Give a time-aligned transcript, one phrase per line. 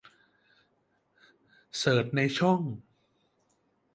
[1.77, 2.61] เสิร์ชในช่อง